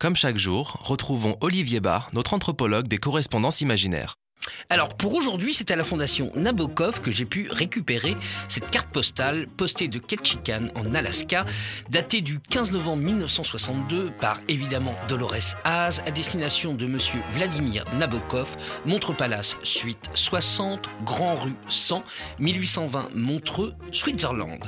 [0.00, 4.14] Comme chaque jour, retrouvons Olivier Barr, notre anthropologue des correspondances imaginaires.
[4.70, 8.16] Alors pour aujourd'hui, c'est à la fondation Nabokov que j'ai pu récupérer
[8.48, 11.44] cette carte postale postée de Ketchikan en Alaska,
[11.90, 18.56] datée du 15 novembre 1962 par évidemment Dolores Haas à destination de monsieur Vladimir Nabokov,
[18.86, 22.02] Montre Palace, suite 60, Grand Rue 100,
[22.38, 24.64] 1820 Montreux, Switzerland.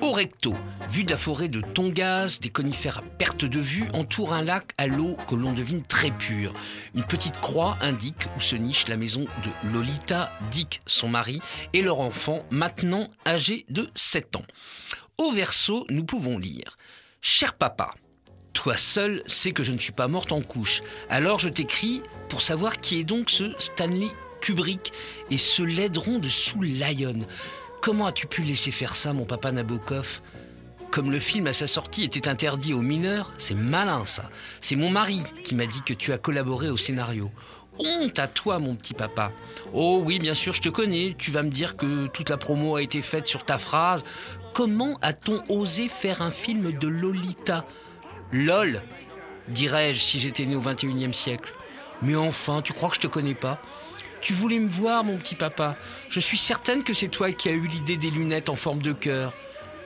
[0.00, 0.54] Au recto,
[0.90, 4.72] vue de la forêt de Tongas, des conifères à perte de vue entourent un lac
[4.78, 6.52] à l'eau que l'on devine très pure.
[6.94, 11.40] Une petite croix indique où se niche la maison de Lolita, Dick, son mari,
[11.72, 14.46] et leur enfant, maintenant âgé de 7 ans.
[15.18, 16.76] Au verso, nous pouvons lire
[17.20, 17.90] Cher papa,
[18.52, 20.80] toi seul sais que je ne suis pas morte en couche.
[21.10, 24.92] Alors je t'écris pour savoir qui est donc ce Stanley Kubrick
[25.30, 27.26] et ce laideron de sous Lion.
[27.88, 30.20] Comment as-tu pu laisser faire ça, mon papa Nabokov?
[30.90, 34.28] Comme le film à sa sortie était interdit aux mineurs, c'est malin ça.
[34.60, 37.30] C'est mon mari qui m'a dit que tu as collaboré au scénario.
[37.78, 39.32] Honte à toi, mon petit papa.
[39.72, 41.14] Oh oui, bien sûr, je te connais.
[41.16, 44.04] Tu vas me dire que toute la promo a été faite sur ta phrase.
[44.52, 47.64] Comment a-t-on osé faire un film de Lolita?
[48.32, 48.82] LOL,
[49.48, 51.54] dirais-je si j'étais né au 21e siècle.
[52.02, 53.62] Mais enfin, tu crois que je te connais pas?
[54.20, 55.76] Tu voulais me voir, mon petit papa.
[56.08, 58.92] Je suis certaine que c'est toi qui as eu l'idée des lunettes en forme de
[58.92, 59.32] cœur.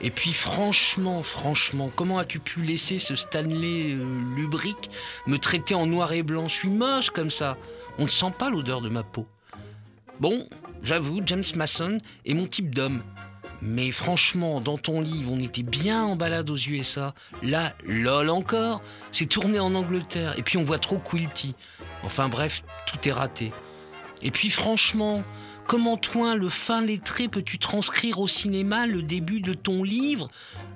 [0.00, 4.90] Et puis franchement, franchement, comment as-tu pu laisser ce Stanley euh, lubrique
[5.26, 6.48] me traiter en noir et blanc?
[6.48, 7.58] Je suis moche comme ça.
[7.98, 9.26] On ne sent pas l'odeur de ma peau.
[10.18, 10.48] Bon,
[10.82, 13.02] j'avoue, James Mason est mon type d'homme.
[13.62, 17.14] Mais franchement, dans ton livre, on était bien en balade aux USA.
[17.42, 18.80] Là, lol encore.
[19.12, 20.38] C'est tourné en Angleterre.
[20.38, 21.54] Et puis on voit trop Quilty.
[22.02, 23.52] Enfin bref, tout est raté.
[24.22, 25.22] Et puis franchement,
[25.66, 30.28] comment toi, le fin lettré, peux-tu transcrire au cinéma le début de ton livre?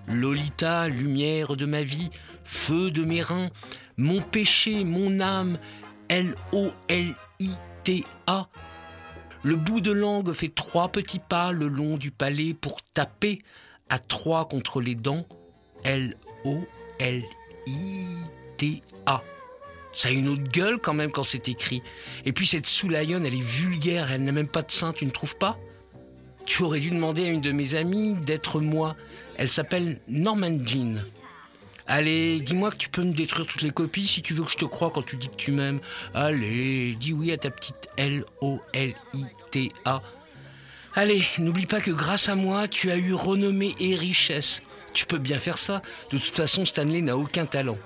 [0.09, 2.11] Lolita, lumière de ma vie,
[2.45, 3.51] feu de mes reins,
[3.97, 5.59] mon péché, mon âme,
[6.09, 6.69] L-O-L-I-T-A.
[9.43, 13.43] Le bout de langue fait trois petits pas le long du palais pour taper
[13.91, 15.27] à trois contre les dents,
[15.85, 16.15] L-O-L-I-T-A.
[19.95, 21.83] Ça a une autre gueule quand même quand c'est écrit.
[22.25, 25.11] Et puis cette Soulayon, elle est vulgaire, elle n'a même pas de sein, tu ne
[25.11, 25.59] trouves pas?
[26.47, 28.97] Tu aurais dû demander à une de mes amies d'être moi.
[29.37, 31.03] Elle s'appelle Norman Jean.
[31.87, 34.57] Allez, dis-moi que tu peux me détruire toutes les copies si tu veux que je
[34.57, 35.81] te croie quand tu dis que tu m'aimes.
[36.15, 40.03] Allez, dis oui à ta petite L-O-L-I-T-A.
[40.95, 44.63] Allez, n'oublie pas que grâce à moi, tu as eu renommée et richesse.
[44.93, 45.83] Tu peux bien faire ça.
[46.11, 47.79] De toute façon, Stanley n'a aucun talent.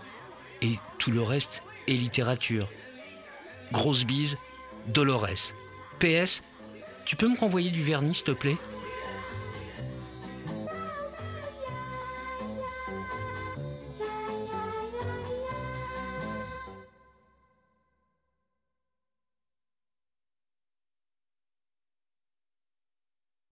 [0.63, 2.71] Et tout le reste et littérature.
[3.73, 4.37] Grosse bise,
[4.87, 5.53] Dolores.
[5.99, 6.43] PS,
[7.05, 8.57] tu peux me renvoyer du vernis, s'il te plaît?